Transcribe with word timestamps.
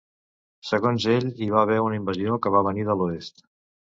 Segons 0.69 1.05
ell, 1.15 1.27
hi 1.43 1.49
va 1.55 1.59
haver 1.65 1.77
una 1.87 1.99
invasió 2.01 2.39
que 2.45 2.53
va 2.57 2.65
venir 2.69 2.87
de 2.89 2.99
l'oest. 3.03 3.45